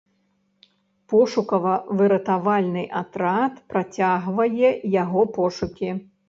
Пошукава-выратавальны 1.11 2.83
атрад 3.03 3.53
працягвае 3.75 4.69
яго 5.03 5.21
пошукі. 5.39 5.93